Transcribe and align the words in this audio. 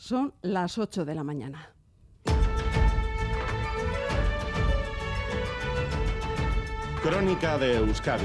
Son 0.00 0.32
las 0.40 0.78
8 0.78 1.04
de 1.04 1.14
la 1.14 1.22
mañana. 1.22 1.74
Crónica 7.02 7.58
de 7.58 7.76
Euskadi 7.76 8.24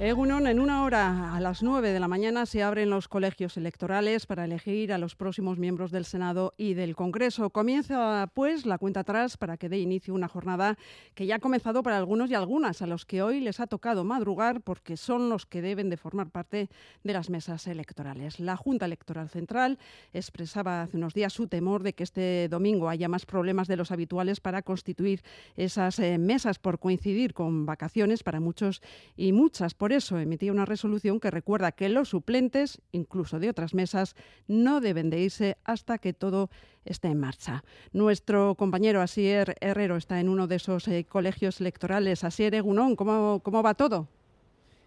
Egunon, 0.00 0.48
en 0.48 0.58
una 0.58 0.82
hora 0.82 1.36
a 1.36 1.40
las 1.40 1.62
9 1.62 1.92
de 1.92 2.00
la 2.00 2.08
mañana 2.08 2.46
se 2.46 2.64
abren 2.64 2.90
los 2.90 3.06
colegios 3.06 3.56
electorales 3.56 4.26
para 4.26 4.44
elegir 4.44 4.92
a 4.92 4.98
los 4.98 5.14
próximos 5.14 5.56
miembros 5.56 5.92
del 5.92 6.04
Senado 6.04 6.52
y 6.56 6.74
del 6.74 6.96
Congreso. 6.96 7.50
Comienza 7.50 8.28
pues 8.34 8.66
la 8.66 8.78
cuenta 8.78 9.00
atrás 9.00 9.36
para 9.36 9.56
que 9.56 9.68
dé 9.68 9.78
inicio 9.78 10.12
una 10.12 10.26
jornada 10.26 10.76
que 11.14 11.26
ya 11.26 11.36
ha 11.36 11.38
comenzado 11.38 11.84
para 11.84 11.96
algunos 11.96 12.28
y 12.28 12.34
algunas, 12.34 12.82
a 12.82 12.88
los 12.88 13.06
que 13.06 13.22
hoy 13.22 13.38
les 13.38 13.60
ha 13.60 13.68
tocado 13.68 14.02
madrugar 14.02 14.62
porque 14.62 14.96
son 14.96 15.28
los 15.28 15.46
que 15.46 15.62
deben 15.62 15.90
de 15.90 15.96
formar 15.96 16.28
parte 16.28 16.70
de 17.04 17.12
las 17.12 17.30
mesas 17.30 17.68
electorales. 17.68 18.40
La 18.40 18.56
Junta 18.56 18.86
Electoral 18.86 19.28
Central 19.28 19.78
expresaba 20.12 20.82
hace 20.82 20.96
unos 20.96 21.14
días 21.14 21.32
su 21.32 21.46
temor 21.46 21.84
de 21.84 21.92
que 21.92 22.02
este 22.02 22.48
domingo 22.48 22.88
haya 22.88 23.08
más 23.08 23.26
problemas 23.26 23.68
de 23.68 23.76
los 23.76 23.92
habituales 23.92 24.40
para 24.40 24.62
constituir 24.62 25.22
esas 25.54 26.00
eh, 26.00 26.18
mesas 26.18 26.58
por 26.58 26.80
coincidir 26.80 27.32
con 27.32 27.64
vacaciones 27.64 28.24
para 28.24 28.40
muchos 28.40 28.82
y 29.16 29.30
muchas. 29.30 29.72
Por 29.84 29.92
eso 29.92 30.18
emitía 30.18 30.50
una 30.50 30.64
resolución 30.64 31.20
que 31.20 31.30
recuerda 31.30 31.72
que 31.72 31.90
los 31.90 32.08
suplentes, 32.08 32.80
incluso 32.92 33.38
de 33.38 33.50
otras 33.50 33.74
mesas, 33.74 34.16
no 34.48 34.80
deben 34.80 35.10
de 35.10 35.20
irse 35.20 35.58
hasta 35.62 35.98
que 35.98 36.14
todo 36.14 36.48
esté 36.86 37.08
en 37.08 37.20
marcha. 37.20 37.64
Nuestro 37.92 38.54
compañero 38.54 39.02
Asier 39.02 39.56
Herrero 39.60 39.96
está 39.96 40.20
en 40.20 40.30
uno 40.30 40.46
de 40.46 40.56
esos 40.56 40.88
eh, 40.88 41.04
colegios 41.04 41.60
electorales. 41.60 42.24
Asier 42.24 42.54
Egunón, 42.54 42.96
¿cómo, 42.96 43.40
¿cómo 43.44 43.62
va 43.62 43.74
todo? 43.74 44.08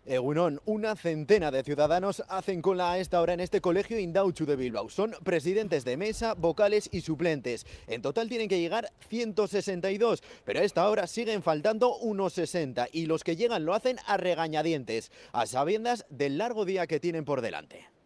Egunon, 0.07 0.61
una 0.63 0.95
centena 0.95 1.51
de 1.51 1.63
ciudadanos 1.63 2.23
hacen 2.29 2.61
cola 2.61 2.93
a 2.93 2.97
esta 2.97 3.19
hora 3.19 3.33
en 3.33 3.41
este 3.41 3.59
colegio 3.59 3.99
Indauchu 3.99 4.45
de 4.45 4.55
Bilbao. 4.55 4.89
Son 4.89 5.13
presidentes 5.23 5.83
de 5.83 5.97
mesa, 5.97 6.33
vocales 6.33 6.87
y 6.93 7.01
suplentes. 7.01 7.65
En 7.87 8.01
total 8.01 8.29
tienen 8.29 8.47
que 8.47 8.61
llegar 8.61 8.93
162, 9.09 10.23
pero 10.45 10.61
a 10.61 10.63
esta 10.63 10.89
hora 10.89 11.07
siguen 11.07 11.43
faltando 11.43 11.97
unos 11.97 12.31
60 12.33 12.87
y 12.93 13.05
los 13.05 13.25
que 13.25 13.35
llegan 13.35 13.65
lo 13.65 13.73
hacen 13.73 13.97
a 14.05 14.15
regañadientes, 14.15 15.11
a 15.33 15.45
sabiendas 15.45 16.05
del 16.09 16.37
largo 16.37 16.63
día 16.63 16.87
que 16.87 17.01
tienen 17.01 17.25
por 17.25 17.41
delante. 17.41 17.96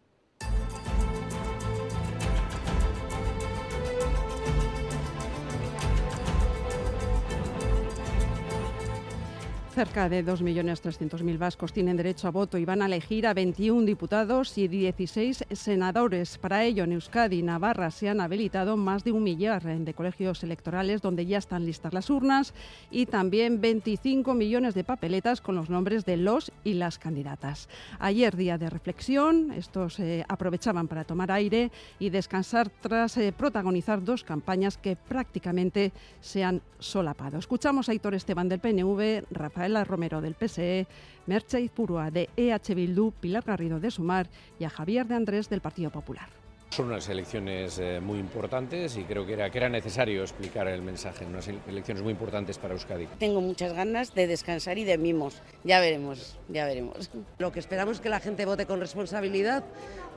Cerca 9.72 10.10
de 10.10 10.22
2.300.000 10.22 11.38
vascos 11.38 11.72
tienen 11.72 11.96
derecho 11.96 12.28
a 12.28 12.30
voto 12.30 12.58
y 12.58 12.66
van 12.66 12.82
a 12.82 12.86
elegir 12.86 13.26
a 13.26 13.32
21 13.32 13.86
diputados 13.86 14.58
y 14.58 14.68
16 14.68 15.46
senadores. 15.50 16.36
Para 16.36 16.62
ello, 16.62 16.84
en 16.84 16.92
Euskadi 16.92 17.38
y 17.38 17.42
Navarra 17.42 17.90
se 17.90 18.10
han 18.10 18.20
habilitado 18.20 18.76
más 18.76 19.02
de 19.02 19.12
un 19.12 19.22
millar 19.22 19.62
de 19.62 19.94
colegios 19.94 20.42
electorales 20.42 21.00
donde 21.00 21.24
ya 21.24 21.38
están 21.38 21.64
listas 21.64 21.94
las 21.94 22.10
urnas 22.10 22.52
y 22.90 23.06
también 23.06 23.62
25 23.62 24.34
millones 24.34 24.74
de 24.74 24.84
papeletas 24.84 25.40
con 25.40 25.54
los 25.54 25.70
nombres 25.70 26.04
de 26.04 26.18
los 26.18 26.52
y 26.64 26.74
las 26.74 26.98
candidatas. 26.98 27.70
Ayer, 27.98 28.36
día 28.36 28.58
de 28.58 28.68
reflexión, 28.68 29.52
estos 29.52 29.98
eh, 30.00 30.22
aprovechaban 30.28 30.86
para 30.86 31.04
tomar 31.04 31.32
aire 31.32 31.70
y 31.98 32.10
descansar 32.10 32.68
tras 32.68 33.16
eh, 33.16 33.32
protagonizar 33.32 34.04
dos 34.04 34.22
campañas 34.22 34.76
que 34.76 34.96
prácticamente 34.96 35.92
se 36.20 36.44
han 36.44 36.60
solapado. 36.78 37.38
Escuchamos 37.38 37.88
a 37.88 37.92
Héctor 37.94 38.14
Esteban 38.14 38.50
del 38.50 38.60
PNV, 38.60 39.24
Rafael 39.30 39.61
Rafaela 39.62 39.84
Romero 39.84 40.20
del 40.20 40.34
PSE, 40.34 40.88
Merche 41.26 41.60
Izpurua 41.60 42.10
de 42.10 42.28
EH 42.36 42.74
Bildu, 42.74 43.12
Pilar 43.12 43.44
Garrido 43.44 43.78
de 43.78 43.92
Sumar 43.92 44.28
y 44.58 44.64
a 44.64 44.70
Javier 44.70 45.06
de 45.06 45.14
Andrés 45.14 45.48
del 45.48 45.60
Partido 45.60 45.90
Popular. 45.90 46.28
Son 46.70 46.86
unas 46.86 47.08
elecciones 47.08 47.78
eh, 47.78 48.00
muy 48.00 48.18
importantes 48.18 48.96
y 48.96 49.04
creo 49.04 49.24
que 49.24 49.34
era, 49.34 49.50
que 49.50 49.58
era 49.58 49.68
necesario 49.68 50.22
explicar 50.22 50.66
el 50.66 50.82
mensaje, 50.82 51.24
unas 51.26 51.46
elecciones 51.46 52.02
muy 52.02 52.10
importantes 52.10 52.58
para 52.58 52.74
Euskadi. 52.74 53.06
Tengo 53.18 53.40
muchas 53.40 53.72
ganas 53.72 54.14
de 54.14 54.26
descansar 54.26 54.78
y 54.78 54.84
de 54.84 54.98
mimos, 54.98 55.42
ya 55.62 55.78
veremos, 55.78 56.38
ya 56.48 56.64
veremos. 56.64 57.10
Lo 57.38 57.52
que 57.52 57.60
esperamos 57.60 57.96
es 57.96 58.00
que 58.00 58.08
la 58.08 58.18
gente 58.18 58.46
vote 58.46 58.66
con 58.66 58.80
responsabilidad 58.80 59.62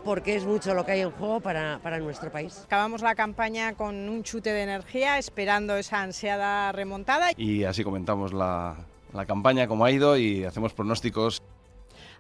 porque 0.06 0.36
es 0.36 0.46
mucho 0.46 0.74
lo 0.74 0.86
que 0.86 0.94
hay 0.94 1.02
en 1.02 1.12
juego 1.12 1.40
para, 1.42 1.80
para 1.84 2.00
nuestro 2.00 2.32
país. 2.32 2.62
Acabamos 2.66 3.02
la 3.02 3.16
campaña 3.16 3.74
con 3.74 4.08
un 4.08 4.24
chute 4.24 4.54
de 4.54 4.64
energía, 4.64 5.18
esperando 5.18 5.76
esa 5.76 6.02
ansiada 6.02 6.72
remontada. 6.72 7.32
Y 7.36 7.64
así 7.66 7.84
comentamos 7.84 8.32
la, 8.32 8.78
la 9.16 9.26
campaña, 9.26 9.68
cómo 9.68 9.86
ha 9.86 9.92
ido 9.92 10.18
y 10.18 10.44
hacemos 10.44 10.74
pronósticos. 10.74 11.42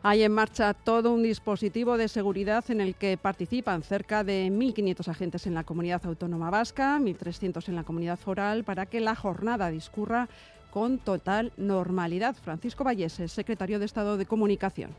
Hay 0.03 0.22
en 0.22 0.31
marcha 0.31 0.73
todo 0.73 1.11
un 1.11 1.23
dispositivo 1.23 1.97
de 1.97 2.07
seguridad 2.07 2.63
en 2.69 2.79
el 2.79 2.95
que 2.95 3.17
participan 3.17 3.81
cerca 3.81 4.23
de 4.23 4.50
1.500 4.51 5.07
agentes 5.07 5.47
en 5.47 5.55
la 5.55 5.63
comunidad 5.63 6.05
autónoma 6.05 6.51
vasca, 6.51 7.00
1.300 7.00 7.67
en 7.69 7.75
la 7.75 7.84
comunidad 7.84 8.19
foral, 8.19 8.63
para 8.63 8.85
que 8.85 9.00
la 9.00 9.16
jornada 9.16 9.72
discurra 9.72 10.29
con 10.69 11.00
total 11.00 11.53
normalidad. 11.57 12.35
Francisco 12.35 12.84
Vallese, 12.84 13.28
secretario 13.28 13.79
de 13.79 13.85
Estado 13.85 14.17
de 14.17 14.25
Comunicación. 14.25 14.91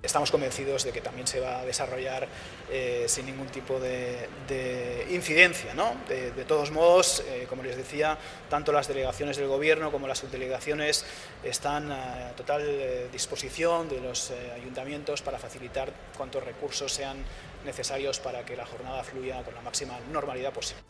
Estamos 0.00 0.30
convencidos 0.30 0.84
de 0.84 0.92
que 0.92 1.00
también 1.00 1.26
se 1.26 1.40
va 1.40 1.58
a 1.58 1.64
desarrollar 1.64 2.28
eh, 2.70 3.06
sin 3.08 3.26
ningún 3.26 3.48
tipo 3.48 3.80
de, 3.80 4.28
incidencia. 5.10 5.74
¿no? 5.74 5.96
De, 6.08 6.44
todos 6.44 6.70
modos, 6.70 7.24
eh, 7.26 7.46
como 7.48 7.64
les 7.64 7.76
decía, 7.76 8.16
tanto 8.48 8.70
las 8.70 8.86
delegaciones 8.86 9.36
del 9.36 9.48
Gobierno 9.48 9.90
como 9.90 10.06
las 10.06 10.18
subdelegaciones 10.18 11.04
están 11.42 11.90
a 11.90 12.32
total 12.36 12.62
eh, 12.64 13.08
disposición 13.10 13.88
de 13.88 14.00
los 14.00 14.32
ayuntamientos 14.54 15.20
para 15.22 15.38
facilitar 15.38 15.92
cuantos 16.16 16.44
recursos 16.44 16.92
sean 16.92 17.16
necesarios 17.64 18.20
para 18.20 18.44
que 18.44 18.54
la 18.54 18.66
jornada 18.66 19.02
fluya 19.02 19.42
con 19.42 19.54
la 19.54 19.62
máxima 19.62 19.98
normalidad 20.12 20.52
posible. 20.52 20.84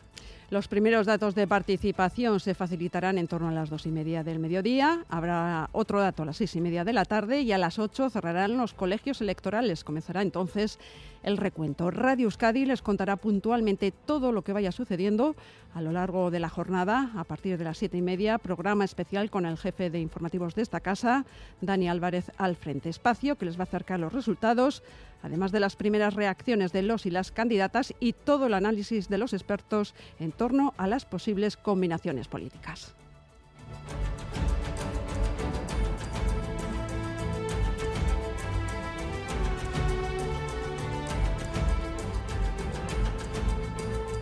Los 0.49 0.67
primeros 0.67 1.05
datos 1.05 1.35
de 1.35 1.45
participación 1.45 2.39
se 2.39 2.55
facilitarán 2.55 3.19
en 3.19 3.27
torno 3.27 3.49
a 3.49 3.51
las 3.51 3.69
dos 3.69 3.85
y 3.85 3.91
media 3.91 4.23
del 4.23 4.39
mediodía. 4.39 5.05
Habrá 5.07 5.69
otro 5.73 5.99
dato 5.99 6.23
a 6.23 6.25
las 6.25 6.37
seis 6.37 6.55
y 6.55 6.61
media 6.61 6.83
de 6.83 6.91
la 6.91 7.05
tarde 7.05 7.41
y 7.41 7.51
a 7.51 7.59
las 7.59 7.77
ocho 7.77 8.09
cerrarán 8.09 8.57
los 8.57 8.73
colegios 8.73 9.21
electorales. 9.21 9.83
Comenzará 9.83 10.23
entonces 10.23 10.79
el 11.21 11.37
recuento. 11.37 11.91
Radio 11.91 12.25
Euskadi 12.25 12.65
les 12.65 12.81
contará 12.81 13.15
puntualmente 13.15 13.91
todo 13.91 14.31
lo 14.31 14.41
que 14.41 14.53
vaya 14.53 14.71
sucediendo 14.71 15.35
a 15.75 15.83
lo 15.83 15.91
largo 15.91 16.31
de 16.31 16.39
la 16.39 16.49
jornada. 16.49 17.11
A 17.15 17.25
partir 17.25 17.59
de 17.59 17.65
las 17.65 17.77
siete 17.77 17.97
y 17.97 18.01
media, 18.01 18.39
programa 18.39 18.85
especial 18.85 19.29
con 19.29 19.45
el 19.45 19.55
jefe 19.55 19.91
de 19.91 19.99
informativos 19.99 20.55
de 20.55 20.63
esta 20.63 20.79
casa, 20.79 21.25
Dani 21.61 21.89
Álvarez 21.89 22.31
al 22.37 22.55
frente. 22.55 22.89
Espacio 22.89 23.37
que 23.37 23.45
les 23.45 23.55
va 23.55 23.61
a 23.61 23.69
acercar 23.69 23.99
los 23.99 24.13
resultados, 24.13 24.81
además 25.21 25.51
de 25.51 25.59
las 25.59 25.75
primeras 25.75 26.13
reacciones 26.13 26.71
de 26.71 26.83
los 26.83 27.05
y 27.05 27.11
las 27.11 27.31
candidatas 27.31 27.93
y 27.99 28.13
todo 28.13 28.47
el 28.47 28.53
análisis 28.53 29.09
de 29.09 29.17
los 29.17 29.33
expertos 29.33 29.93
en 30.19 30.31
torno 30.31 30.73
a 30.77 30.87
las 30.87 31.05
posibles 31.05 31.57
combinaciones 31.57 32.27
políticas. 32.27 32.95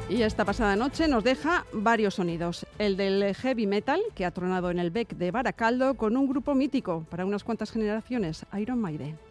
Y 0.09 0.21
esta 0.21 0.45
pasada 0.45 0.77
noche 0.77 1.09
nos 1.09 1.21
deja 1.25 1.65
varios 1.73 2.15
sonidos. 2.15 2.65
El 2.79 2.95
del 2.95 3.35
heavy 3.35 3.67
metal, 3.67 3.99
que 4.15 4.23
ha 4.23 4.31
tronado 4.31 4.71
en 4.71 4.79
el 4.79 4.89
Beck 4.89 5.09
de 5.15 5.31
Baracaldo 5.31 5.95
con 5.95 6.15
un 6.15 6.29
grupo 6.29 6.55
mítico 6.55 7.05
para 7.09 7.25
unas 7.25 7.43
cuantas 7.43 7.71
generaciones, 7.71 8.45
Iron 8.57 8.79
Maiden. 8.79 9.26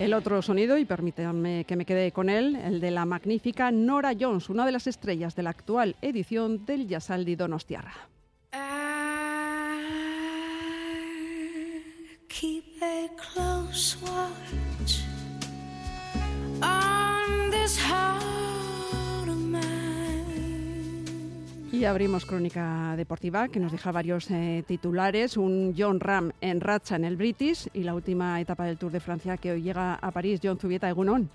El 0.00 0.14
otro 0.14 0.40
sonido, 0.40 0.78
y 0.78 0.86
permítanme 0.86 1.66
que 1.66 1.76
me 1.76 1.84
quede 1.84 2.10
con 2.10 2.30
él, 2.30 2.56
el 2.56 2.80
de 2.80 2.90
la 2.90 3.04
magnífica 3.04 3.70
Nora 3.70 4.12
Jones, 4.18 4.48
una 4.48 4.64
de 4.64 4.72
las 4.72 4.86
estrellas 4.86 5.36
de 5.36 5.42
la 5.42 5.50
actual 5.50 5.94
edición 6.00 6.64
del 6.64 6.88
Yasaldi 6.88 7.36
Donostiarra. 7.36 7.92
Y 21.80 21.86
abrimos 21.86 22.26
crónica 22.26 22.94
deportiva 22.94 23.48
que 23.48 23.58
nos 23.58 23.72
deja 23.72 23.90
varios 23.90 24.30
eh, 24.30 24.62
titulares. 24.68 25.38
Un 25.38 25.74
John 25.74 25.98
Ram 25.98 26.30
en 26.42 26.60
racha 26.60 26.94
en 26.94 27.06
el 27.06 27.16
British 27.16 27.70
y 27.72 27.84
la 27.84 27.94
última 27.94 28.38
etapa 28.38 28.66
del 28.66 28.76
Tour 28.76 28.92
de 28.92 29.00
Francia 29.00 29.38
que 29.38 29.52
hoy 29.52 29.62
llega 29.62 29.94
a 29.94 30.10
París. 30.10 30.40
John 30.42 30.58
Zubieta, 30.58 30.90
Egunon 30.90 31.30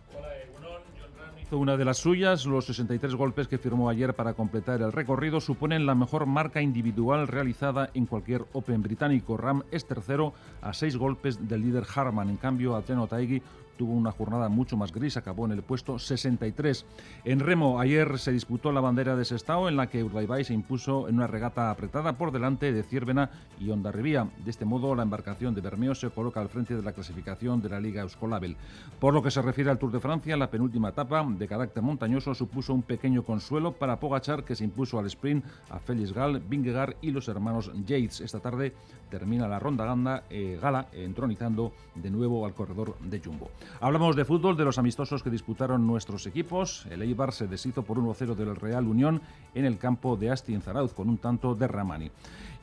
una 1.55 1.77
de 1.77 1.85
las 1.85 1.97
suyas. 1.97 2.45
Los 2.45 2.65
63 2.65 3.15
golpes 3.15 3.47
que 3.47 3.57
firmó 3.57 3.89
ayer 3.89 4.13
para 4.13 4.33
completar 4.33 4.81
el 4.81 4.91
recorrido 4.91 5.39
suponen 5.39 5.85
la 5.85 5.95
mejor 5.95 6.25
marca 6.25 6.61
individual 6.61 7.27
realizada 7.27 7.89
en 7.93 8.05
cualquier 8.05 8.45
Open 8.53 8.81
británico. 8.81 9.37
Ram 9.37 9.63
es 9.71 9.85
tercero 9.85 10.33
a 10.61 10.73
seis 10.73 10.97
golpes 10.97 11.47
del 11.47 11.61
líder 11.61 11.85
Harman. 11.93 12.29
En 12.29 12.37
cambio, 12.37 12.75
Ateno 12.75 13.07
Taigi 13.07 13.41
tuvo 13.77 13.93
una 13.93 14.11
jornada 14.11 14.49
mucho 14.49 14.77
más 14.77 14.91
gris, 14.91 15.17
acabó 15.17 15.45
en 15.45 15.51
el 15.51 15.61
puesto 15.61 15.99
63. 15.99 16.85
En 17.25 17.39
remo, 17.39 17.79
ayer 17.79 18.17
se 18.19 18.31
disputó 18.31 18.71
la 18.71 18.81
bandera 18.81 19.15
de 19.15 19.25
Sestao, 19.25 19.67
en 19.67 19.77
la 19.77 19.87
que 19.87 20.03
Urdaibai 20.03 20.43
se 20.43 20.53
impuso 20.53 21.07
en 21.07 21.15
una 21.15 21.27
regata 21.27 21.69
apretada 21.69 22.13
por 22.13 22.31
delante 22.31 22.71
de 22.71 22.83
Ciervena 22.83 23.29
y 23.59 23.69
Ondarribía. 23.69 24.27
De 24.43 24.51
este 24.51 24.65
modo, 24.65 24.95
la 24.95 25.03
embarcación 25.03 25.53
de 25.55 25.61
Bermeo 25.61 25.95
se 25.95 26.09
coloca 26.09 26.41
al 26.41 26.49
frente 26.49 26.75
de 26.75 26.83
la 26.83 26.93
clasificación 26.93 27.61
de 27.61 27.69
la 27.69 27.79
Liga 27.79 28.01
Euskolabel. 28.01 28.55
Por 28.99 29.13
lo 29.13 29.21
que 29.21 29.31
se 29.31 29.41
refiere 29.41 29.69
al 29.69 29.79
Tour 29.79 29.91
de 29.91 29.99
Francia, 29.99 30.37
la 30.37 30.49
penúltima 30.49 30.89
etapa, 30.89 31.25
de 31.27 31.47
carácter 31.47 31.83
montañoso, 31.83 32.33
supuso 32.33 32.73
un 32.73 32.83
pequeño 32.83 33.23
consuelo 33.23 33.73
para 33.73 33.99
Pogachar, 33.99 34.43
que 34.43 34.55
se 34.55 34.63
impuso 34.63 34.99
al 34.99 35.07
sprint 35.07 35.45
a 35.69 35.79
Félix 35.79 36.13
Gall, 36.13 36.39
Vingegaard 36.39 36.95
y 37.01 37.11
los 37.11 37.27
hermanos 37.27 37.71
Yates. 37.85 38.21
Esta 38.21 38.39
tarde 38.39 38.73
termina 39.09 39.47
la 39.47 39.59
ronda 39.59 39.85
ganda, 39.85 40.23
eh, 40.29 40.59
gala 40.61 40.87
entronizando 40.93 41.73
de 41.95 42.09
nuevo 42.09 42.45
al 42.45 42.53
corredor 42.53 42.97
de 42.99 43.19
Jumbo. 43.19 43.49
Hablamos 43.79 44.15
de 44.15 44.25
fútbol, 44.25 44.57
de 44.57 44.65
los 44.65 44.77
amistosos 44.77 45.23
que 45.23 45.29
disputaron 45.29 45.85
nuestros 45.85 46.25
equipos. 46.25 46.85
El 46.89 47.01
Eibar 47.01 47.31
se 47.33 47.47
deshizo 47.47 47.83
por 47.83 47.97
1-0 47.97 48.35
del 48.35 48.55
Real 48.55 48.87
Unión 48.87 49.21
en 49.53 49.65
el 49.65 49.77
campo 49.77 50.15
de 50.15 50.31
Asti 50.31 50.53
en 50.53 50.61
Zarauz 50.61 50.93
con 50.93 51.09
un 51.09 51.17
tanto 51.17 51.55
de 51.55 51.67
Ramani. 51.67 52.11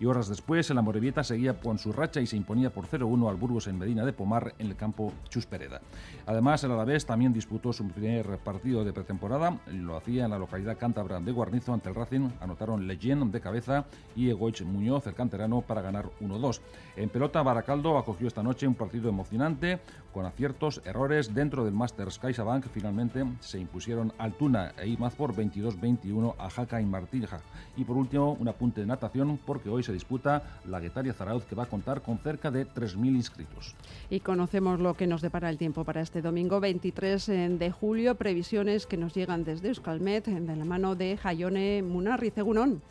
Y 0.02 0.06
horas 0.06 0.28
después, 0.28 0.68
el 0.68 0.78
Amorebieta 0.78 1.22
seguía 1.22 1.60
con 1.60 1.78
su 1.78 1.92
racha 1.92 2.20
y 2.20 2.26
se 2.26 2.36
imponía 2.36 2.70
por 2.70 2.88
0-1 2.88 3.30
al 3.30 3.36
Burgos 3.36 3.68
en 3.68 3.78
Medina 3.78 4.04
de 4.04 4.12
Pomar 4.12 4.52
en 4.58 4.66
el 4.66 4.74
campo 4.74 5.12
Chus 5.28 5.46
Pereda. 5.46 5.80
Además, 6.26 6.64
el 6.64 6.72
Alavés 6.72 7.06
también 7.06 7.32
disputó 7.32 7.72
su 7.72 7.86
primer 7.86 8.38
partido 8.38 8.84
de 8.84 8.92
pretemporada. 8.92 9.60
Lo 9.68 9.96
hacía 9.96 10.24
en 10.24 10.32
la 10.32 10.40
localidad 10.40 10.76
cántabra 10.76 11.20
de 11.20 11.30
Guarnizo 11.30 11.72
ante 11.72 11.88
el 11.88 11.94
Racing. 11.94 12.30
Anotaron 12.40 12.88
Leyen 12.88 13.30
de 13.30 13.40
cabeza 13.40 13.84
y 14.16 14.28
Egoich 14.28 14.64
Muñoz, 14.64 15.06
el 15.06 15.14
canterano, 15.14 15.60
para 15.60 15.82
ganar 15.82 16.10
1-2. 16.20 16.60
En 16.96 17.08
pelota, 17.08 17.40
Baracaldo 17.42 17.96
acogió 17.96 18.26
esta 18.26 18.42
noche 18.42 18.66
un 18.66 18.74
partido 18.74 19.08
emocionante 19.08 19.78
con 20.12 20.26
aciertos, 20.26 20.82
errores 20.84 21.32
dentro 21.32 21.64
del 21.64 21.74
Masters 21.74 22.18
CaixaBank. 22.18 22.66
Finalmente 22.72 23.24
se 23.38 23.60
impusieron 23.60 24.12
Altuna 24.18 24.72
e 24.78 24.88
Imaz 24.88 25.14
por 25.14 25.32
22-21 25.32 26.34
a 26.38 26.50
Jaca 26.50 26.80
y 26.80 26.86
Martija. 26.86 27.40
Y 27.76 27.84
por 27.84 27.96
último, 27.96 28.32
un 28.32 28.48
apunte 28.48 28.80
de 28.80 28.86
natación 28.88 29.38
porque 29.46 29.70
hoy 29.70 29.82
se 29.82 29.91
disputa 29.92 30.42
la 30.68 30.80
Guetaria 30.80 31.12
Zarauz 31.12 31.44
que 31.44 31.54
va 31.54 31.64
a 31.64 31.66
contar 31.66 32.02
con 32.02 32.18
cerca 32.18 32.50
de 32.50 32.66
3.000 32.66 33.16
inscritos. 33.16 33.74
Y 34.10 34.20
conocemos 34.20 34.80
lo 34.80 34.94
que 34.94 35.06
nos 35.06 35.22
depara 35.22 35.50
el 35.50 35.58
tiempo 35.58 35.84
para 35.84 36.00
este 36.00 36.22
domingo 36.22 36.60
23 36.60 37.26
de 37.26 37.70
julio. 37.70 38.14
Previsiones 38.14 38.86
que 38.86 38.96
nos 38.96 39.14
llegan 39.14 39.44
desde 39.44 39.68
Euskalmet 39.68 40.26
de 40.26 40.56
la 40.56 40.64
mano 40.64 40.94
de 40.94 41.16
Jayone 41.16 41.82
Munarri 41.82 42.30
Cegunón. 42.30 42.82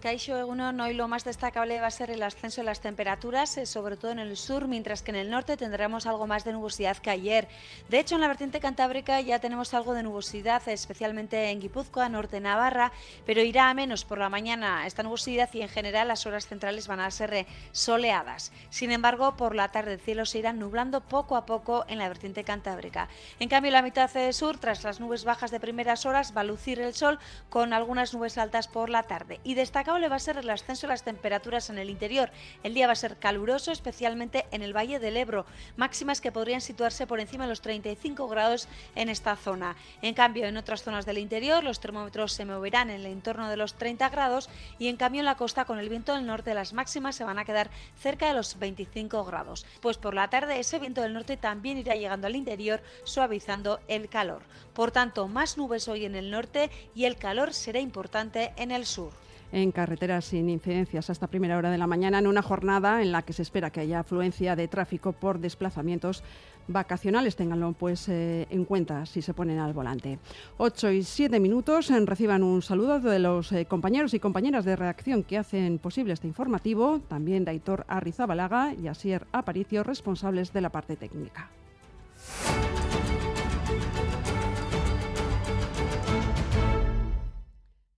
Caixo 0.00 0.34
Egunon, 0.34 0.80
hoy 0.80 0.94
lo 0.94 1.08
más 1.08 1.24
destacable 1.24 1.78
va 1.78 1.88
a 1.88 1.90
ser 1.90 2.10
el 2.10 2.22
ascenso 2.22 2.62
de 2.62 2.64
las 2.64 2.80
temperaturas, 2.80 3.58
eh, 3.58 3.66
sobre 3.66 3.98
todo 3.98 4.10
en 4.12 4.18
el 4.18 4.38
sur, 4.38 4.66
mientras 4.66 5.02
que 5.02 5.10
en 5.10 5.16
el 5.18 5.28
norte 5.28 5.58
tendremos 5.58 6.06
algo 6.06 6.26
más 6.26 6.42
de 6.42 6.54
nubosidad 6.54 6.96
que 6.96 7.10
ayer. 7.10 7.48
De 7.90 7.98
hecho, 7.98 8.14
en 8.14 8.22
la 8.22 8.28
vertiente 8.28 8.60
cantábrica 8.60 9.20
ya 9.20 9.40
tenemos 9.40 9.74
algo 9.74 9.92
de 9.92 10.02
nubosidad, 10.02 10.66
especialmente 10.70 11.50
en 11.50 11.60
Guipúzcoa, 11.60 12.08
norte 12.08 12.40
Navarra, 12.40 12.92
pero 13.26 13.42
irá 13.42 13.68
a 13.68 13.74
menos 13.74 14.06
por 14.06 14.16
la 14.16 14.30
mañana 14.30 14.86
esta 14.86 15.02
nubosidad 15.02 15.50
y 15.52 15.60
en 15.60 15.68
general 15.68 16.08
las 16.08 16.24
horas 16.24 16.46
centrales 16.46 16.88
van 16.88 17.00
a 17.00 17.10
ser 17.10 17.34
eh, 17.34 17.46
soleadas. 17.72 18.52
Sin 18.70 18.92
embargo, 18.92 19.36
por 19.36 19.54
la 19.54 19.68
tarde 19.68 19.92
el 19.92 20.00
cielo 20.00 20.24
se 20.24 20.38
irá 20.38 20.54
nublando 20.54 21.02
poco 21.02 21.36
a 21.36 21.44
poco 21.44 21.84
en 21.88 21.98
la 21.98 22.08
vertiente 22.08 22.42
cantábrica. 22.42 23.10
En 23.38 23.50
cambio, 23.50 23.70
la 23.70 23.82
mitad 23.82 24.10
sur, 24.32 24.56
tras 24.56 24.82
las 24.82 24.98
nubes 24.98 25.24
bajas 25.24 25.50
de 25.50 25.60
primeras 25.60 26.06
horas, 26.06 26.34
va 26.34 26.40
a 26.40 26.44
lucir 26.44 26.80
el 26.80 26.94
sol 26.94 27.18
con 27.50 27.74
algunas 27.74 28.14
nubes 28.14 28.38
altas 28.38 28.66
por 28.66 28.88
la 28.88 29.02
tarde. 29.02 29.40
Y 29.44 29.52
destaca 29.52 29.89
le 29.98 30.08
va 30.08 30.16
a 30.16 30.20
ser 30.20 30.36
el 30.36 30.50
ascenso 30.50 30.86
de 30.86 30.92
las 30.92 31.02
temperaturas 31.02 31.70
en 31.70 31.78
el 31.78 31.90
interior. 31.90 32.30
El 32.62 32.74
día 32.74 32.86
va 32.86 32.92
a 32.92 32.96
ser 32.96 33.16
caluroso, 33.16 33.72
especialmente 33.72 34.46
en 34.50 34.62
el 34.62 34.76
Valle 34.76 34.98
del 34.98 35.16
Ebro, 35.16 35.46
máximas 35.76 36.20
que 36.20 36.32
podrían 36.32 36.60
situarse 36.60 37.06
por 37.06 37.20
encima 37.20 37.44
de 37.44 37.50
los 37.50 37.60
35 37.60 38.28
grados 38.28 38.68
en 38.94 39.08
esta 39.08 39.36
zona. 39.36 39.76
En 40.02 40.14
cambio, 40.14 40.46
en 40.46 40.56
otras 40.56 40.82
zonas 40.82 41.06
del 41.06 41.18
interior, 41.18 41.64
los 41.64 41.80
termómetros 41.80 42.32
se 42.32 42.44
moverán 42.44 42.90
en 42.90 43.00
el 43.00 43.06
entorno 43.06 43.48
de 43.48 43.56
los 43.56 43.74
30 43.74 44.08
grados 44.10 44.48
y 44.78 44.88
en 44.88 44.96
cambio 44.96 45.20
en 45.20 45.26
la 45.26 45.36
costa, 45.36 45.64
con 45.64 45.78
el 45.78 45.88
viento 45.88 46.14
del 46.14 46.26
norte, 46.26 46.54
las 46.54 46.72
máximas 46.72 47.16
se 47.16 47.24
van 47.24 47.38
a 47.38 47.44
quedar 47.44 47.70
cerca 47.98 48.28
de 48.28 48.34
los 48.34 48.58
25 48.58 49.24
grados. 49.24 49.66
Pues 49.80 49.98
por 49.98 50.14
la 50.14 50.30
tarde, 50.30 50.60
ese 50.60 50.78
viento 50.78 51.02
del 51.02 51.14
norte 51.14 51.36
también 51.36 51.78
irá 51.78 51.94
llegando 51.94 52.26
al 52.26 52.36
interior, 52.36 52.82
suavizando 53.04 53.80
el 53.88 54.08
calor. 54.08 54.42
Por 54.74 54.90
tanto, 54.90 55.28
más 55.28 55.58
nubes 55.58 55.88
hoy 55.88 56.04
en 56.04 56.14
el 56.14 56.30
norte 56.30 56.70
y 56.94 57.04
el 57.04 57.16
calor 57.16 57.52
será 57.54 57.80
importante 57.80 58.52
en 58.56 58.70
el 58.70 58.86
sur 58.86 59.12
en 59.52 59.72
carreteras 59.72 60.26
sin 60.26 60.48
incidencias 60.48 61.10
hasta 61.10 61.26
primera 61.26 61.58
hora 61.58 61.70
de 61.70 61.78
la 61.78 61.86
mañana 61.86 62.18
en 62.18 62.26
una 62.26 62.42
jornada 62.42 63.02
en 63.02 63.12
la 63.12 63.22
que 63.22 63.32
se 63.32 63.42
espera 63.42 63.70
que 63.70 63.80
haya 63.80 64.00
afluencia 64.00 64.56
de 64.56 64.68
tráfico 64.68 65.12
por 65.12 65.38
desplazamientos 65.38 66.22
vacacionales. 66.68 67.36
Ténganlo 67.36 67.72
pues 67.72 68.08
eh, 68.08 68.46
en 68.50 68.64
cuenta 68.64 69.06
si 69.06 69.22
se 69.22 69.34
ponen 69.34 69.58
al 69.58 69.72
volante. 69.72 70.18
8 70.58 70.90
y 70.92 71.02
7 71.02 71.40
minutos. 71.40 71.90
Reciban 72.06 72.42
un 72.42 72.62
saludo 72.62 73.00
de 73.00 73.18
los 73.18 73.52
eh, 73.52 73.66
compañeros 73.66 74.14
y 74.14 74.20
compañeras 74.20 74.64
de 74.64 74.76
reacción 74.76 75.22
que 75.22 75.38
hacen 75.38 75.78
posible 75.78 76.12
este 76.12 76.28
informativo. 76.28 77.00
También 77.08 77.44
de 77.44 77.52
Aitor 77.52 77.84
Arrizabalaga 77.88 78.74
y 78.74 78.88
Asier 78.88 79.26
Aparicio, 79.32 79.82
responsables 79.82 80.52
de 80.52 80.60
la 80.60 80.70
parte 80.70 80.96
técnica. 80.96 81.50